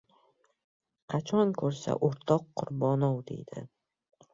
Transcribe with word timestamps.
Qachon 1.15 1.53
ko‘rsa 1.61 1.97
o‘rtoq 2.11 2.51
Qurbonov, 2.59 3.23
deydi. 3.33 3.69